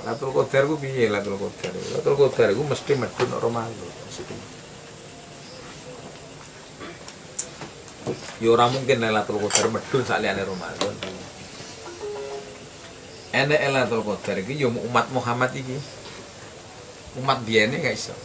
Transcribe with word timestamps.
Lailatul 0.00 0.32
Qadar 0.32 0.64
ku 0.64 0.80
piye 0.80 1.12
Lailatul 1.12 1.36
Qadar? 1.36 1.72
Lailatul 1.76 2.16
Qadar 2.16 2.48
ku 2.56 2.62
mesti 2.64 2.92
medun 2.96 3.30
Ramadan. 3.36 3.88
Mesti. 4.08 4.34
Ya 8.40 8.48
ora 8.48 8.72
mungkin 8.72 8.96
Lailatul 8.96 9.36
Qadar 9.44 9.68
medun 9.68 10.02
sak 10.08 10.24
liyane 10.24 10.40
Ramadan. 10.40 10.94
Enek 13.36 13.60
Lailatul 13.60 14.00
Qadar 14.08 14.40
iki 14.40 14.56
ya 14.56 14.72
umat 14.72 15.12
Muhammad 15.12 15.52
iki. 15.52 15.76
Umat 17.20 17.44
biyene 17.44 17.84
gak 17.84 17.92
iso. 17.92 18.16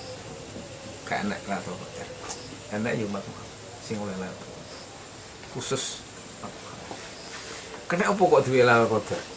Gak 1.03 1.27
enek 1.27 1.43
Lailatul 1.43 1.75
Qadar. 1.75 2.07
Enek 2.79 2.93
ya 2.95 3.03
umat 3.03 3.23
Muhammad 3.27 3.59
sing 3.83 3.99
oleh 3.99 4.15
Lailatul. 4.15 4.51
Khusus 5.51 5.99
Kena 7.85 8.09
apa 8.09 8.17
kok 8.17 8.43
duwe 8.47 8.63
Lailatul 8.63 9.03
Qadar? 9.03 9.34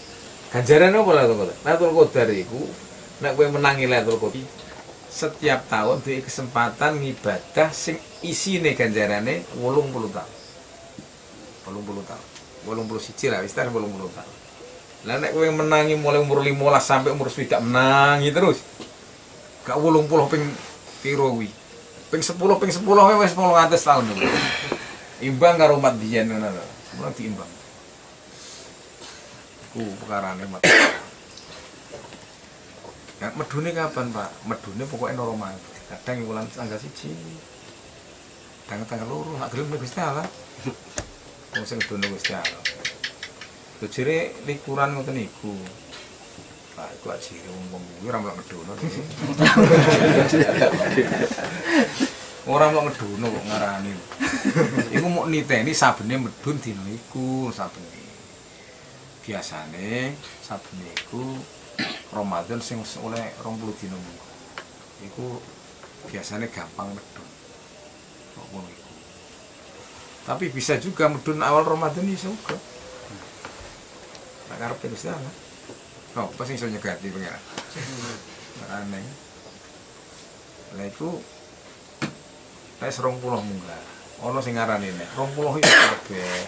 Ganjaran 0.48 0.96
apa 0.96 1.10
Lailatul 1.12 1.36
Qadar? 1.44 1.56
Lailatul 1.60 1.92
Qadar 1.92 2.28
iku 2.32 2.60
nek 3.20 3.36
kowe 3.36 3.46
menangi 3.52 3.84
Lailatul 3.84 4.16
Qadar 4.16 4.46
setiap 5.08 5.66
tahun 5.68 6.04
duwe 6.04 6.20
kesempatan 6.24 7.00
ngibadah 7.00 7.68
sing 7.72 7.96
isine 8.24 8.72
ganjarane 8.72 9.44
80 9.56 10.14
tahun. 10.14 10.32
80 11.68 12.08
tahun. 12.08 12.26
81 12.64 13.32
lah 13.32 13.38
wis 13.44 13.52
tar 13.52 13.68
80 13.68 13.92
tahun. 13.92 14.32
Lah 15.04 15.16
nek 15.20 15.36
kowe 15.36 15.48
menangi 15.52 16.00
mulai 16.00 16.20
umur 16.24 16.40
15 16.40 16.54
sampai 16.80 17.10
umur 17.12 17.28
20 17.28 17.60
menangi 17.60 18.28
terus. 18.32 18.64
Gak 19.68 19.76
80 19.76 20.32
ping 20.32 20.44
piro 21.04 21.28
kuwi. 21.36 21.52
Ping 22.08 22.22
10 22.24 22.40
ping 22.40 22.72
10 22.72 23.20
wis 23.20 23.32
800 23.36 23.76
tahun. 23.76 24.04
Imbang 25.18 25.60
karo 25.60 25.76
umat 25.76 25.92
biyen 26.00 26.30
ngono 26.30 26.48
lho. 26.56 26.64
Mulai 26.96 27.12
diimbang. 27.12 27.50
Ku 29.76 29.84
perkarane 30.00 30.44
mat. 30.48 30.64
Ya, 33.18 33.28
medune 33.34 33.70
kapan, 33.74 34.08
Pak? 34.14 34.30
Medune 34.48 34.84
pokoknya 34.88 35.20
normal. 35.20 35.52
Kadang 35.90 36.24
bulan 36.24 36.46
tanggal 36.48 36.78
siji. 36.80 37.12
Kadang 38.64 38.88
tanggal 38.88 39.08
loro, 39.08 39.36
nak 39.36 39.52
gelem 39.52 39.68
nek 39.72 39.80
Gusti 39.80 40.00
Allah. 40.00 40.24
Wong 41.56 41.64
sing 41.66 41.80
dono 41.84 42.06
Gusti 42.08 42.32
Allah. 42.32 42.62
Bojone 43.78 44.16
likuran 44.48 44.96
ngoten 44.96 45.14
niku. 45.18 45.54
Pak, 46.78 46.88
iku 46.98 47.10
ajire 47.10 47.48
wong-wong 47.50 47.82
kuwi 47.82 48.08
ora 48.10 48.18
melok 48.22 48.36
ngedono. 48.38 48.72
Ora 52.48 52.64
melok 52.70 52.84
ngedono 52.88 53.26
kok 53.34 53.44
ngarani. 53.50 53.92
Iku 54.94 55.06
mau 55.10 55.26
niteni 55.26 55.74
sabene 55.74 56.16
medun 56.22 56.56
dina 56.62 56.86
iku 56.88 57.50
sabene. 57.50 58.07
Biasane 59.28 60.16
sabene 60.40 60.88
iku 60.96 61.20
Ramadan 62.16 62.64
sing 62.64 62.80
oleh 63.04 63.28
20 63.44 63.76
dina 63.76 63.92
mungko. 63.92 64.28
Iku 65.04 65.26
biasanya 66.08 66.48
gampang 66.48 66.96
medun. 66.96 67.28
Kok 68.32 68.46
ngono 68.48 68.68
iku. 68.72 68.92
Tapi 70.24 70.48
bisa 70.48 70.80
juga 70.80 71.12
medun 71.12 71.44
awal 71.44 71.68
Ramadan 71.68 72.08
iso 72.08 72.32
juga. 72.32 72.56
Nek 74.48 74.56
karepe 74.64 74.96
Gusti 74.96 75.12
Allah. 75.12 75.34
Oh, 76.24 76.32
pasti 76.32 76.56
iso 76.56 76.64
nyegati 76.64 77.12
pengen. 77.12 77.36
Aneh. 78.72 79.04
Lah 80.72 80.88
iku 80.88 81.20
nek 82.80 82.88
20 82.96 83.20
munggah. 83.20 83.82
Ana 84.24 84.40
sing 84.40 84.56
ngarani 84.56 84.88
nek 84.88 85.12
20 85.12 85.60
iki 85.60 85.68
kabeh. 85.68 86.40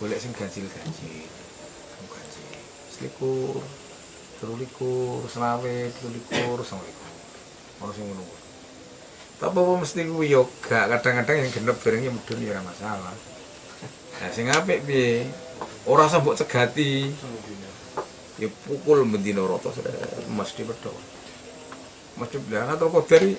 Golek 0.00 0.16
sing 0.16 0.32
ganjil-ganjil. 0.32 1.28
Ganjil. 3.00 3.08
Selikur, 3.08 3.56
terulikur, 4.40 5.24
selawe, 5.24 5.76
terulikur, 5.88 6.58
selawikur. 6.60 7.10
Ono 7.80 7.92
sing 7.96 8.04
ngono. 8.04 8.24
Tapi 9.40 9.56
apa 9.56 9.72
mesti 9.80 10.04
kuwi 10.04 10.28
yo 10.28 10.44
gak 10.60 10.92
kadang-kadang 10.92 11.40
yang 11.40 11.48
genep 11.48 11.76
bareng 11.80 12.04
ya 12.04 12.12
mudun 12.12 12.44
ya 12.44 12.52
ora 12.52 12.60
masalah. 12.60 13.16
Nah 14.20 14.28
sing 14.36 14.52
apik 14.52 14.84
piye? 14.84 15.24
Ora 15.88 16.04
usah 16.04 16.20
mbok 16.20 16.36
cegati. 16.36 17.08
Ya 18.36 18.52
pukul 18.68 19.08
mendino 19.08 19.48
rata 19.48 19.72
mesti 20.28 20.60
medho. 20.68 20.92
Mesti 22.20 22.36
bilang 22.44 22.68
atau 22.68 22.92
kok 22.92 23.08
dari 23.08 23.32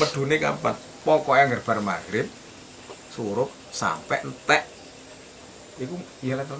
medune 0.00 0.40
kapan? 0.40 0.76
Pokoknya 1.04 1.44
ngerbar 1.52 1.84
maghrib 1.84 2.24
surup 3.12 3.52
sampai 3.68 4.24
entek. 4.24 4.64
Iku 5.76 6.00
iya 6.24 6.40
lah 6.40 6.48
to 6.48 6.56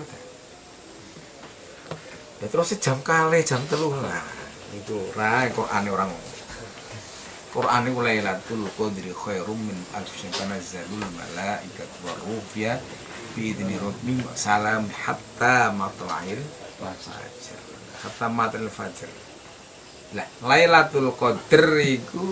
ya 2.42 2.46
terus 2.50 2.74
jam 2.82 2.98
kali 3.06 3.46
jam 3.46 3.62
telu. 3.70 3.94
Lah 3.94 4.26
itu 4.74 4.98
ra 5.14 5.46
Quran 5.46 5.82
orang. 5.94 6.10
Quran 7.54 7.84
itu 7.86 8.00
Lailatul 8.02 8.66
Qadri 8.74 9.12
khairum 9.14 9.60
min 9.60 9.78
alfin 9.94 10.32
tanazzalul 10.34 11.06
malaikat 11.14 11.90
wa 12.02 12.12
ruh 12.26 12.42
fiha 12.50 12.80
bi 13.36 13.54
idni 13.54 13.76
rabbihim 13.78 14.26
salam 14.34 14.90
hatta 14.90 15.70
matla'il 15.70 16.40
fajr. 16.80 17.60
Hatta 18.02 18.26
matla'il 18.26 18.72
fajr. 18.72 19.06
Lah 20.16 20.28
Lailatul 20.44 21.12
Qadr 21.14 21.78
iku 21.84 22.24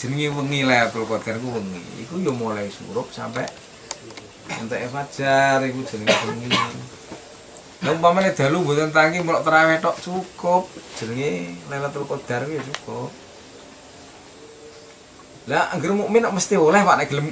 jenenge 0.00 0.32
wengi 0.32 0.64
Lailatul 0.64 1.06
Qadar 1.06 1.36
ku 1.38 1.54
wengi. 1.54 1.80
Iku 2.02 2.18
yo 2.24 2.32
mulai 2.32 2.72
surup 2.72 3.12
sampai 3.12 3.44
entek 4.56 4.88
fajar 4.88 5.60
iku 5.68 5.84
jenenge 5.84 6.16
wengi 6.32 6.48
Lah 7.86 7.94
umpamane 7.94 8.34
dalu 8.34 8.66
mboten 8.66 8.90
tangi 8.90 9.22
melok 9.22 9.46
terawih 9.46 9.78
tok 9.78 10.02
cukup. 10.02 10.66
Jenenge 10.98 11.54
Lailatul 11.70 12.02
Qadar 12.02 12.42
ya 12.50 12.58
cukup. 12.58 13.14
Lah 15.46 15.70
anggere 15.70 15.94
mukmin 15.94 16.26
kok 16.26 16.34
mesti 16.34 16.58
oleh 16.58 16.82
Pak 16.82 16.96
nek 16.98 17.06
gelem 17.06 17.30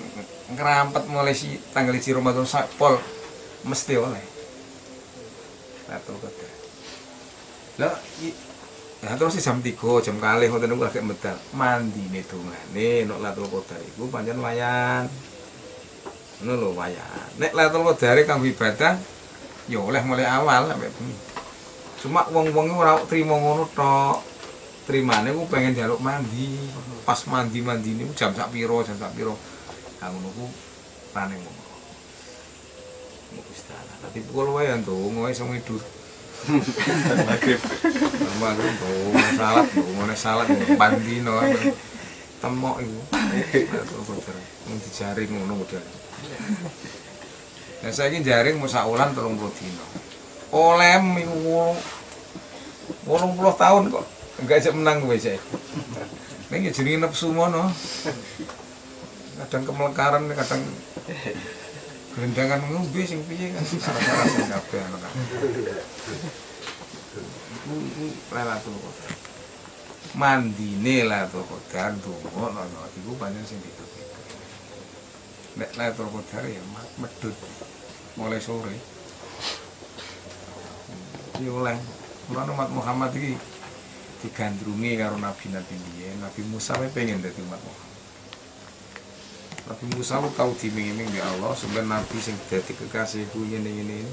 ngerampet 0.55 1.11
mulai 1.11 1.35
si 1.35 1.59
tanggal 1.75 1.99
1 1.99 2.07
Ramadan 2.15 2.47
pol 2.79 3.03
mesti 3.67 3.99
oleh. 3.99 4.23
Lailatul 5.91 6.23
Qadar. 6.23 6.53
Lah 7.83 7.95
Ya 9.05 9.21
terus 9.21 9.37
jam 9.37 9.61
3, 9.61 10.01
jam 10.01 10.17
kali 10.17 10.49
ngoten 10.49 10.71
niku 10.71 10.87
agak 10.87 11.05
medal. 11.05 11.37
Mandine 11.51 12.23
dongane 12.25 13.11
nek 13.11 13.19
Lailatul 13.19 13.51
Qadar 13.51 13.83
iku 13.83 14.07
pancen 14.07 14.39
wayan. 14.39 15.11
Ngono 16.47 16.55
lho 16.63 16.69
wayan. 16.79 17.27
Nek 17.43 17.59
Lailatul 17.59 17.91
Qadar 17.91 18.23
kanggo 18.23 18.47
ibadah 18.47 19.14
ya 19.69 19.81
oleh 19.81 20.03
mulai 20.05 20.27
awal 20.29 20.69
sampai 20.69 20.91
bengi. 20.93 21.17
Cuma 22.05 22.21
wong-wong 22.29 22.69
ora 22.77 23.01
trimo 23.09 23.35
ngono 23.41 23.65
tok. 23.73 24.21
Trimane 24.85 25.33
ku 25.33 25.49
pengen 25.49 25.73
jaluk 25.73 26.01
mandi. 26.05 26.61
Pas 27.09 27.17
mandi-mandi 27.25 27.97
niku 27.97 28.13
jam 28.13 28.37
sak 28.37 28.53
piro, 28.53 28.85
jam 28.85 28.97
sak 29.01 29.17
piro. 29.17 29.33
Nah 30.01 30.13
ngono 30.13 30.29
ku 30.37 30.47
rane 31.17 31.35
ngono. 31.41 31.63
Allah. 33.75 33.97
Tapi 34.05 34.19
pukul 34.29 34.49
wae 34.55 34.69
ndonga 34.85 35.33
iso 35.33 35.49
ngidur. 35.49 35.83
Maghrib. 37.25 37.61
Maghrib 38.37 38.75
ndonga 38.77 39.29
salat, 39.33 39.67
ndonga 39.73 40.17
salat 40.17 40.47
mandi 40.77 41.25
no. 41.25 41.41
Temok 42.45 42.77
iku. 42.85 43.01
Mung 44.69 44.79
dijaring 44.81 45.29
ngono 45.33 45.65
udah. 45.65 45.85
Nah 47.85 47.93
saya 47.93 48.17
jaring 48.17 48.57
mau 48.57 48.65
saulan 48.65 49.13
tolong 49.13 49.37
puluh 49.37 49.53
dino. 49.61 49.85
Olem 50.57 51.21
iku 51.21 51.77
wolong 53.05 53.37
puluh 53.37 53.53
tahun 53.53 53.93
kok 53.93 54.09
enggak 54.41 54.65
aja 54.65 54.73
menang 54.73 55.05
gue 55.05 55.21
sih. 55.21 55.37
Ini 56.49 56.73
jadi 56.73 56.97
nafsu 56.97 57.29
mono. 57.37 57.69
Kadang 59.37 59.69
kemelekaran, 59.69 60.33
kadang 60.33 60.65
gerendangan 62.17 62.65
ngombe 62.73 63.05
sing 63.05 63.21
piye 63.29 63.53
kan 63.53 63.61
arah-arah 63.61 64.27
sing 64.33 64.49
kabeh 64.49 64.81
anak. 64.81 65.13
Iku 67.53 67.75
iku 67.85 68.05
Lailatul 68.33 68.81
Qadar. 68.81 69.13
Mandine 70.17 71.05
Lailatul 71.05 71.45
Qadar 71.45 71.93
donga 72.01 72.65
ngono 72.65 72.81
iku 72.97 73.13
banyak 73.21 73.45
sing. 73.45 73.61
Nek 75.55 75.71
Lailatul 75.79 76.11
Qadar 76.11 76.45
ya 76.51 76.63
medhut 76.99 77.37
mulai 78.19 78.43
sore. 78.43 78.75
Iki 81.39 81.47
oleh 81.51 81.79
Mulane 82.25 82.51
umat 82.57 82.71
Muhammad 82.73 83.13
iki 83.13 83.37
digandrungi 84.25 84.97
karo 84.97 85.21
nabi-nabi 85.21 85.77
biyen. 85.77 86.17
Nabi 86.25 86.41
Musa 86.49 86.73
wae 86.81 86.89
pengen 86.89 87.21
dadi 87.21 87.37
umat 87.45 87.61
Muhammad. 87.61 87.93
Nabi 89.69 89.85
Musa 89.93 90.25
ku 90.25 90.29
tau 90.33 90.53
diming-iming 90.57 91.09
di 91.13 91.21
Allah 91.21 91.53
sebenarnya 91.53 92.01
nabi 92.01 92.17
sing 92.21 92.33
dadi 92.49 92.73
kekasih 92.73 93.29
ku 93.29 93.45
ngene-ngene 93.45 94.09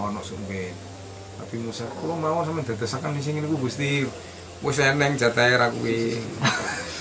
ana 0.00 0.24
sumben. 0.24 0.72
Nabi 1.36 1.56
Musa 1.60 1.84
kula 2.00 2.16
mau 2.16 2.40
sampe 2.48 2.64
dadosaken 2.64 3.20
sing 3.20 3.36
ngene 3.36 3.52
ku 3.52 3.60
Gusti. 3.60 4.08
Wis 4.64 4.80
eneng 4.80 5.20
jatahe 5.20 5.60
ra 5.60 5.68
kuwi. 5.68 6.16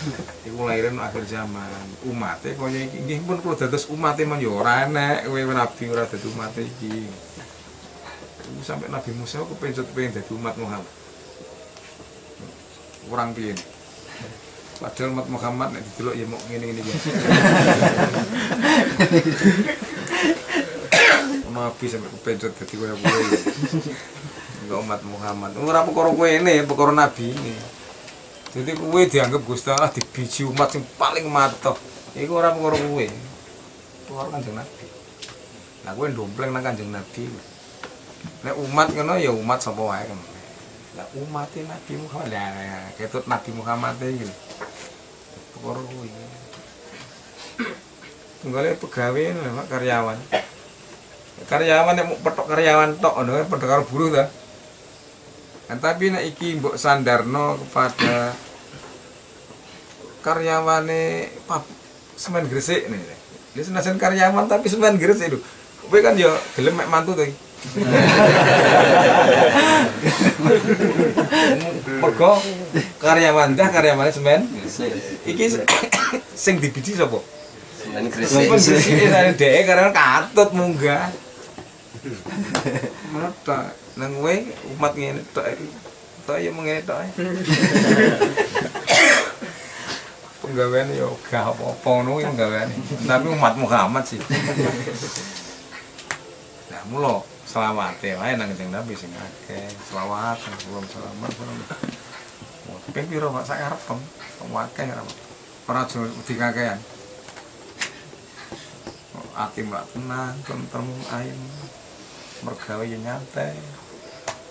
Iku 0.48 0.60
lahiran 0.68 1.00
akhir 1.00 1.24
zaman. 1.28 1.88
Umate 2.08 2.56
kaya 2.56 2.80
iki 2.88 2.98
nggih 3.04 3.20
pun 3.24 3.40
kula 3.40 3.56
dados 3.56 3.88
umate 3.88 4.28
men 4.28 4.40
yo 4.44 4.60
ora 4.60 4.86
enek 4.88 5.28
kowe 5.28 5.42
nabi 5.54 5.84
ora 5.92 6.04
dadi 6.08 6.28
umate 6.28 6.62
iki. 6.64 7.08
Sampe 8.64 8.88
Nabi 8.88 9.12
Musa 9.16 9.44
kepencut 9.44 9.88
pengen 9.92 10.20
dadi 10.20 10.32
umat 10.36 10.56
Muhammad. 10.60 10.88
kurang 13.04 13.36
piye. 13.36 13.52
Padahal 14.80 15.12
umat 15.12 15.28
Muhammad 15.28 15.76
nek 15.76 15.84
didelok 15.84 16.16
ya 16.16 16.26
mau 16.28 16.40
ngene-ngene 16.48 16.82
biasa. 16.82 17.10
Nabi 21.54 21.86
sampai 21.86 22.10
kepencet 22.18 22.52
dadi 22.58 22.76
koyo 22.76 22.96
kowe. 22.98 23.24
Enggak 24.64 24.80
umat 24.84 25.02
Muhammad. 25.06 25.52
Ora 25.60 25.86
perkara 25.86 26.10
kowe 26.12 26.28
ini, 26.28 26.66
perkara 26.66 26.92
nabi 26.92 27.30
ini. 27.30 27.54
Jadi 28.54 28.72
kowe 28.78 29.02
dianggap 29.02 29.42
Gusti 29.50 29.74
Allah 29.74 29.90
dibiji 29.90 30.46
umat 30.46 30.70
yang 30.78 30.86
paling 31.02 31.26
matoh. 31.26 31.74
Iku 32.14 32.38
ora 32.38 32.54
perkara 32.54 32.78
kowe. 32.78 33.06
Perkara 34.06 34.28
Kanjeng 34.30 34.54
Nabi. 34.54 34.86
Nah 35.82 35.92
kowe 35.98 36.06
ndompleng 36.06 36.54
nang 36.54 36.62
Kanjeng 36.62 36.94
Nabi. 36.94 37.26
Nek 38.46 38.56
umat 38.62 38.94
ngono 38.94 39.18
ya 39.18 39.34
umat 39.34 39.58
sapa 39.58 39.82
wae 39.82 40.06
kan. 40.06 40.20
Lah 40.94 41.08
umat 41.18 41.50
Nabi 41.50 41.94
Muhammad 41.98 42.30
lah 42.30 42.94
ketut 42.94 43.26
Nabi 43.26 43.50
Muhammad 43.58 43.98
iki. 43.98 44.30
Perkara 45.58 45.82
kowe. 45.82 46.08
Tunggale 48.44 48.76
pegawai 48.76 49.40
lho, 49.40 49.50
Mak, 49.56 49.66
karyawan. 49.72 50.20
Karyawan 51.48 51.94
nek 51.98 52.06
mau 52.06 52.22
petok 52.22 52.46
karyawan 52.54 53.02
tok 53.02 53.18
ngono 53.18 53.32
kan 53.34 53.48
padha 53.50 53.66
karo 53.66 53.84
buruh 53.90 54.14
ta. 54.14 54.30
Kan 55.63 55.80
tapi 55.80 56.12
nek 56.12 56.24
iki 56.27 56.60
mbok 56.60 56.75
sandarno 56.75 57.56
kepada 57.56 58.36
karyawane 60.19 61.31
pap 61.48 61.63
semen 62.19 62.48
gresik 62.51 62.88
nih. 62.92 63.00
Dia 63.56 63.63
senajan 63.63 63.95
karyawan 63.95 64.48
tapi 64.51 64.68
semen 64.68 65.00
gresik 65.00 65.31
lho. 65.31 65.39
Kowe 65.88 66.00
kan 66.04 66.19
ya 66.19 66.31
gelem 66.60 66.75
mek 66.75 66.92
mantu 66.92 67.15
to. 67.15 67.24
Mergo 72.04 72.33
karyawan 73.00 73.56
dah 73.56 73.68
karyawane 73.71 74.12
semen. 74.12 74.44
Iki 75.24 75.45
sing 76.44 76.60
dibiji 76.60 77.00
sapa? 77.00 77.24
Semen 77.80 78.12
gresik. 78.12 78.51
gresik 78.51 79.07
saya 79.07 79.31
dhek 79.31 79.63
karena 79.63 79.95
katut 79.95 80.51
munggah. 80.51 81.07
Mata 83.16 83.72
nang 83.96 84.12
kowe 84.20 84.36
umat 84.76 84.94
ngene 84.98 85.22
tok 85.32 85.48
iki. 85.48 85.68
Tok 86.28 86.38
ya 86.40 86.50
mengene 86.52 86.82
tok. 86.84 87.00
ae. 87.00 87.10
Penggawean 90.44 90.92
ya 90.92 91.08
gak 91.32 91.56
apa-apa 91.56 91.90
ngono 92.04 92.20
ya 92.20 92.28
penggaweane. 92.28 92.76
Tapi 93.08 93.28
umat 93.32 93.56
Muhammad 93.56 94.04
sih. 94.04 94.20
Nah, 96.68 96.84
mulo 96.92 97.24
selawate 97.48 98.20
wae 98.20 98.36
nang 98.36 98.52
Kanjeng 98.52 98.76
Nabi 98.76 98.92
sing 98.92 99.08
akeh. 99.16 99.72
Selawat, 99.88 100.36
belum 100.68 100.84
selamat, 100.84 101.32
belum. 101.32 101.58
Ping 102.92 103.08
piro 103.08 103.32
Pak 103.32 103.48
sak 103.48 103.64
arepem. 103.64 104.00
Akeh 104.52 104.86
ora. 104.92 105.04
Ora 105.64 105.88
aja 105.88 105.98
wedi 106.04 106.36
kakean. 106.36 106.80
Ati 109.34 109.66
mbak 109.66 109.88
tenang, 109.96 110.36
tentrem 110.46 110.88
ayem. 111.10 111.40
Mergawe 112.44 112.84
ya 112.84 112.98
nyantai. 113.00 113.56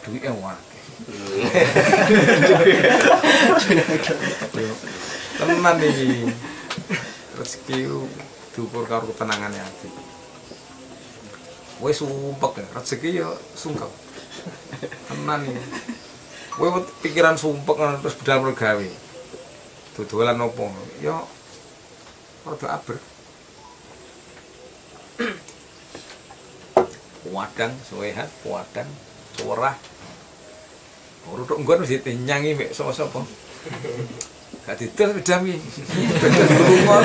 Duitnya 0.02 0.32
wakeh. 0.34 0.80
Tenan 5.38 5.76
iki. 5.80 6.28
Rezeki 7.38 7.76
ku 7.88 8.04
diukur 8.52 8.84
karo 8.84 9.08
ketenangane 9.10 9.58
ati. 9.58 9.88
Wis 11.82 11.98
sumpek 11.98 12.62
ya, 12.62 12.66
rezeki 12.76 13.10
ya 13.18 13.28
sungkep. 13.56 13.90
Tenan 15.08 15.42
iki. 15.48 15.62
Kowe 16.52 16.68
wet- 16.78 16.92
pikiran 17.00 17.36
sumpek 17.40 17.76
terus 18.04 18.16
bedal 18.20 18.44
mergawe. 18.44 18.88
Dodolan 19.96 20.40
opo? 20.44 20.68
Ya 21.00 21.16
rada 22.44 22.66
aber. 22.80 22.96
Wadang 27.32 27.73
sehat, 27.81 28.29
wadang 28.44 28.84
curah. 29.40 29.73
Ora 31.32 31.43
tok 31.49 31.64
nggon 31.64 31.81
mesti 31.81 32.12
nyangi 32.29 32.52
mek 32.52 32.76
sapa-sapa. 32.76 33.25
Gak 34.69 34.76
didol 34.76 35.17
beda 35.17 35.40
mi. 35.40 35.56
Beda 35.56 36.44
lunga. 36.44 36.96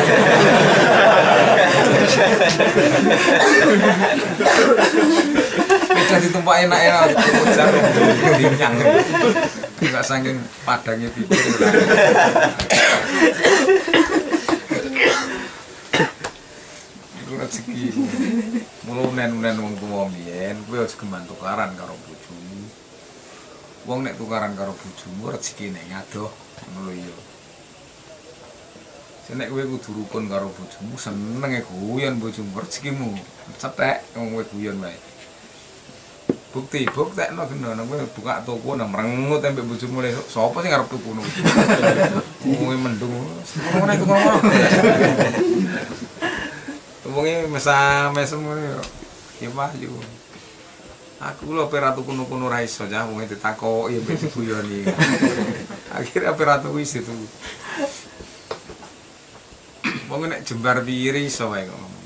Beda 5.95 6.15
ditumpak 6.19 6.55
enak-enak 6.67 7.07
ujar 7.47 7.71
dinyang. 8.35 8.75
Enggak 9.79 10.03
saking 10.03 10.37
padangnya 10.67 11.07
pikir. 11.15 11.39
Iku 17.47 17.63
rezeki. 17.63 17.95
Mulu 18.83 19.15
nen-nen 19.15 19.55
wong 19.55 19.79
tuwa 19.79 20.11
mbiyen 20.11 20.59
kuwi 20.67 20.83
aja 20.83 20.95
geman 20.99 21.23
tukaran 21.23 21.71
karo 21.79 21.95
bojomu. 22.03 22.67
Wong 23.87 24.03
nek 24.03 24.19
tukaran 24.19 24.51
karo 24.59 24.75
bojomu 24.75 25.31
rezekine 25.31 25.79
ngadoh 25.87 26.27
ngono 26.67 26.91
lho 26.91 26.93
iya. 26.99 27.15
Nek 29.31 29.47
kowe 29.47 29.63
kudu 29.63 29.89
rukun 29.95 30.27
karo 30.27 30.51
bojomu, 30.51 30.99
senenge 30.99 31.63
guyon 31.71 32.19
bojomu 32.19 32.59
rezekimu. 32.59 33.15
Cetek 33.55 34.03
kowe 34.11 34.43
guyon 34.51 34.83
wae. 34.83 34.99
Bukti, 36.51 36.83
buktekno 36.91 37.47
geno 37.47 37.75
nang 37.75 37.87
kowe 37.87 38.03
buka 38.11 38.43
toko 38.43 38.75
nang 38.75 38.91
merengut 38.91 39.39
ambek 39.39 39.63
bojomu 39.63 40.03
le 40.03 40.11
sapa 40.27 40.59
sing 40.59 40.75
arep 40.75 40.87
tuku 40.91 41.11
ngono. 41.15 41.23
Kowe 42.43 42.75
mendung. 42.75 43.15
Ngono 43.71 43.91
iku 43.95 44.03
ngomong. 44.03 44.41
Wonge 47.07 47.47
mesa 47.47 48.11
mesem 48.11 48.43
ngono 48.43 48.59
yo. 48.59 48.81
Ya 49.39 49.49
maju. 49.55 49.95
Aku 51.17 51.55
lho 51.55 51.65
pe 51.71 51.79
ratu 51.79 52.03
kuno-kuno 52.03 52.51
ra 52.51 52.61
iso 52.61 52.83
ja 52.85 53.07
wong 53.07 53.23
ditakoki 53.23 54.03
mbek 54.03 54.27
diguyoni. 54.27 54.85
Akhirnya 55.97 56.35
pe 56.35 56.43
ratu 56.43 56.75
wis 56.75 56.99
itu. 56.99 57.15
Wong 60.11 60.27
nek 60.27 60.43
jembar 60.43 60.83
piri 60.83 61.31
iso 61.31 61.49
wae 61.55 61.63
kok 61.63 61.79
ngomong. 61.79 62.05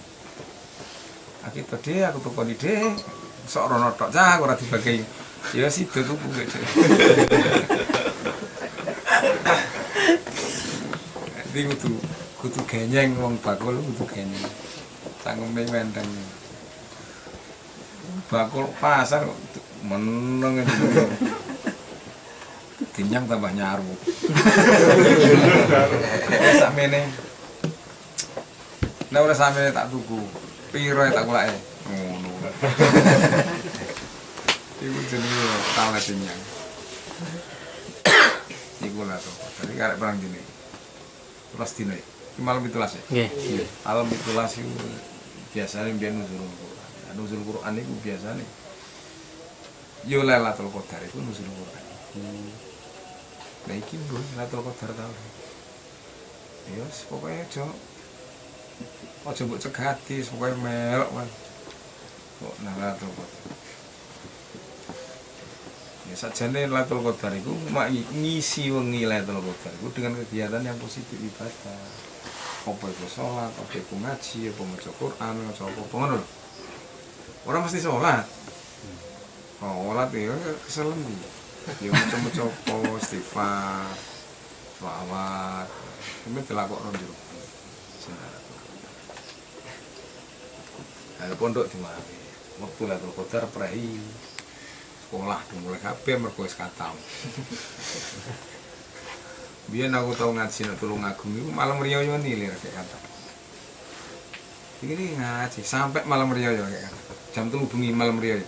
Aku 1.50 1.60
tadi 1.66 2.06
aku 2.06 2.22
tukoni 2.22 2.54
dhek. 2.54 3.02
Sok 3.50 3.74
rono 3.74 3.90
tok 3.98 4.14
cah 4.14 4.38
ora 4.38 4.54
dibagi. 4.54 5.02
Ya 5.58 5.68
sido 5.74 6.06
tuku 6.06 6.28
dhek. 6.30 6.48
Nanti 11.36 11.60
kudu 11.74 11.92
kudu 12.38 12.62
genyeng 12.70 13.18
wong 13.18 13.42
bakul 13.42 13.82
kudu 13.82 14.06
genyeng. 14.08 14.71
Cangkeme 15.32 15.64
menteng. 15.64 16.04
Bakul 18.28 18.68
pasar 18.84 19.24
meneng 19.88 20.60
itu. 20.60 21.08
Dinyang 23.00 23.32
tambah 23.32 23.56
nyaru. 23.56 23.96
Sak 26.60 26.76
mene. 26.76 27.08
Nek 29.08 29.24
ora 29.24 29.32
sampe 29.32 29.72
tak 29.72 29.88
tuku. 29.88 30.20
Piro 30.76 31.00
tak 31.16 31.24
kulake? 31.24 31.56
Ngono. 31.88 32.32
Iku 34.84 35.00
jenenge 35.08 35.48
talet 35.80 36.04
dinyang. 36.12 36.42
Iku 38.84 39.00
lah 39.08 39.16
to. 39.16 39.32
Jadi 39.64 39.80
karek 39.80 39.96
perang 39.96 40.20
dini. 40.20 40.44
Terus 41.56 41.72
dino. 41.80 41.96
Malam 42.44 42.68
itulas 42.68 43.00
ya. 43.00 43.04
Nggih. 43.08 43.64
Malam 43.88 44.12
itulas 44.12 44.52
iku 44.60 44.76
biasane 45.52 45.94
mbiyen 45.94 46.16
nuzul 46.16 46.40
Quran. 46.40 46.90
Nah, 47.08 47.14
nuzul 47.20 47.42
Quran 47.44 47.74
iku 47.76 47.94
biasane 48.00 48.44
yo 50.08 50.26
Lailatul 50.26 50.72
Qadar 50.74 51.04
iku 51.06 51.22
nuzul 51.22 51.46
Quran. 51.46 51.86
Nah 53.70 53.76
iki 53.78 53.96
lho 54.00 54.18
Lailatul 54.34 54.66
Qadar 54.66 54.90
tau. 54.98 55.14
Ya 56.72 56.86
pokoke 57.10 57.30
aja 57.36 57.66
aja 59.28 59.42
mbok 59.46 59.62
cegati, 59.62 60.26
pokoke 60.26 60.58
melok 60.58 61.10
wae. 61.14 61.30
Kok 62.42 62.56
nang 62.66 62.76
Lailatul 62.82 63.14
Qadar. 63.14 63.44
Ya 66.10 66.16
sajane 66.18 66.66
Lailatul 66.66 67.06
Qadar 67.06 67.38
mak 67.70 67.94
ngisi 67.94 68.74
wengi 68.74 69.06
Lailatul 69.06 69.44
Qadar 69.46 69.74
iku 69.78 69.88
dengan 69.94 70.18
kegiatan 70.18 70.66
yang 70.66 70.80
positif 70.82 71.20
ibadah. 71.22 71.78
Apa 72.62 72.86
itu 72.94 73.06
sholat, 73.10 73.50
apa 73.50 73.74
itu 73.74 73.96
ngaji, 73.98 74.40
apa 74.54 74.62
maca 74.70 74.90
Quran, 75.02 75.34
maca 75.50 75.62
apa-apa 75.66 75.96
ngono 75.98 76.16
lho. 76.22 76.28
Orang 77.50 77.66
mesti 77.66 77.82
sholat. 77.82 78.26
Oh, 79.66 79.90
sholat 79.90 80.10
ya 80.14 80.34
keselen 80.70 81.02
iki. 81.02 81.30
Ya 81.86 81.90
maca-maca 81.90 82.42
apa 82.46 82.76
istighfar, 83.02 83.90
selawat. 84.78 85.68
Ini 86.30 86.40
dilakokno 86.46 86.90
di 86.94 87.06
rumah. 87.06 87.46
Saudara. 87.98 88.40
Ada 91.22 91.34
pondok 91.38 91.66
di 91.70 91.78
mana? 91.82 92.02
Waktu 92.62 92.82
Lailatul 92.86 93.14
Qadar 93.18 93.46
prehi 93.50 93.98
sekolah 95.10 95.44
dimulai 95.50 95.82
mergo 96.18 96.42
wis 96.46 96.54
katam. 96.56 96.94
biyen 99.72 99.96
aku 99.96 100.12
tau 100.20 100.36
ngaji 100.36 100.68
nek 100.68 100.78
tulung 100.84 101.00
agung 101.08 101.32
iku 101.32 101.48
malam 101.56 101.80
riyo 101.80 102.04
nilir 102.20 102.52
kayak 102.60 102.84
kata. 102.84 102.98
Ini 104.84 105.16
ngaji 105.16 105.64
sampai 105.64 106.04
malam 106.04 106.28
riyo 106.36 106.52
kayak 106.52 106.92
kata. 106.92 107.14
Jam 107.32 107.48
telu 107.48 107.64
bengi 107.72 107.96
malam 107.96 108.20
riyo 108.20 108.44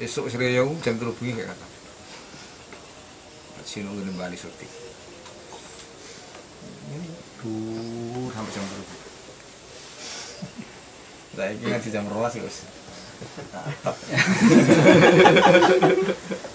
esok 0.00 0.32
riyo 0.32 0.72
jam 0.80 0.96
telu 0.96 1.12
bengi 1.20 1.36
kayak 1.36 1.52
kata. 1.52 1.66
Ngaji 3.60 3.76
nunggu 3.84 4.02
nembali 4.08 4.36
suti 4.40 4.64
ini 6.88 7.12
tuh 7.36 8.32
sampai 8.32 8.52
jam 8.56 8.64
saya 11.36 11.52
ini 11.52 11.68
ngaji 11.68 11.88
jam 11.92 12.08
rolas 12.08 12.32
ya 12.32 12.40
Gus. 12.42 12.64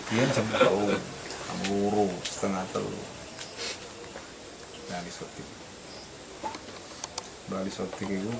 Dia 0.09 0.25
jam 0.33 0.45
telu, 0.49 0.91
jam 0.91 1.57
loro, 1.69 2.09
setengah 2.25 2.65
telu. 2.73 2.91
Bali 5.03 5.11
sotik. 5.11 5.47
Bali 7.51 7.67
sotik 7.67 8.07
itu 8.07 8.31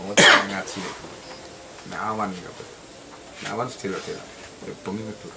Oh, 0.00 0.14
tak 0.16 0.48
ngaji. 0.48 0.80
Nah, 1.92 2.14
awan 2.14 2.32
ya, 2.32 2.48
Pak. 2.48 2.68
Nah, 3.44 3.50
awan 3.58 3.68
sedilok-delok. 3.68 4.24
Ya 4.64 4.72
bengi 4.86 5.02
metu. 5.04 5.28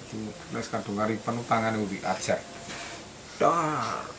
Itu 0.00 0.16
nek 0.50 0.64
kadung 0.74 0.98
ngaripan 0.98 1.38
tangane 1.46 1.78
ubi 1.78 2.02
ajar. 2.02 2.42
Dar. 3.38 4.10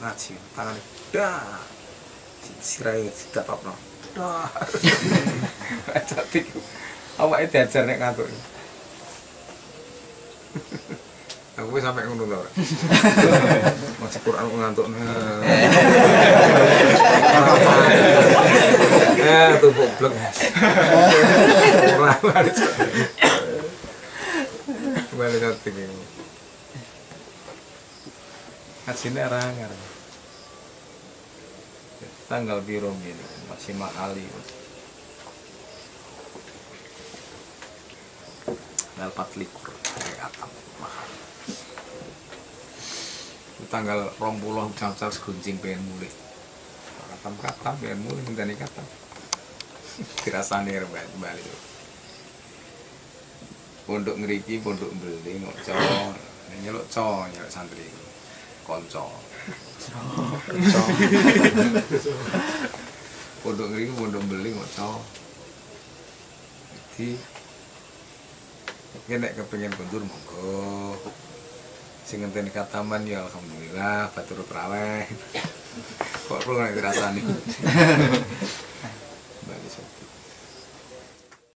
Ngaji 0.00 0.32
tangane. 0.56 0.80
Dar. 1.12 1.60
Sirai 2.62 3.10
tidak 3.10 3.52
apa 3.52 3.74
Dar. 4.16 4.48
Cantik. 6.08 6.46
Awake 7.20 7.52
diajar 7.52 7.84
nek 7.84 8.00
ngantuk. 8.00 8.30
Aku 11.60 11.76
sampe 11.76 12.00
ngono 12.08 12.24
lho. 12.24 12.40
Maca 14.00 14.18
Quran 14.24 14.44
ngantuk. 14.48 14.86
Eh, 19.20 19.52
tuh 19.60 19.68
goblok. 19.76 20.16
Ora 22.00 22.16
balik. 22.24 22.56
Balik 25.12 25.40
nanti 25.44 25.70
ini. 25.76 26.04
Hasilnya 28.88 29.28
rangar. 29.28 29.70
Tanggal 32.32 32.64
biru 32.64 32.88
ini 33.04 33.12
masih 33.52 33.76
Ali. 34.00 34.24
Tanggal 39.00 39.16
4 39.16 39.40
likur 39.40 39.72
kayak 39.80 40.28
atam 40.28 40.52
mahal. 40.76 41.08
Tanggal 43.72 44.12
rong 44.20 44.36
puluh 44.44 44.68
jam-jam 44.76 45.08
seguncing 45.08 45.56
pengen 45.56 45.80
mulai 45.88 46.12
katam 47.08 47.32
katam 47.40 47.80
pengen 47.80 47.96
mulai 48.04 48.20
ngenteni 48.28 48.60
katam. 48.60 48.84
Dirasani 50.20 50.84
balik 50.84 51.16
balik 51.16 51.48
pondok 53.88 54.20
ngeriki 54.20 54.60
pondok 54.60 54.92
beli 55.00 55.40
ngoco 55.40 55.80
nyeluk 56.60 56.84
co 56.92 57.24
nyeluk 57.32 57.48
santri. 57.48 57.88
Konco. 58.68 59.08
Pondok 63.40 63.66
ngeriki 63.72 63.96
pondok 63.96 64.28
beli 64.28 64.52
ngoco 64.52 65.20
jadi 67.00 67.16
Mungkin 68.90 69.18
nek 69.22 69.34
kepengen 69.38 69.72
kondur 69.74 70.02
monggo. 70.02 70.98
Sing 72.02 72.26
ngenteni 72.26 72.50
kataman 72.50 73.06
ya 73.06 73.22
alhamdulillah 73.22 74.10
batur 74.10 74.42
terawih 74.42 75.06
kok 76.26 76.42
perlu 76.42 76.58
nek 76.58 76.74
dirasani 76.74 77.22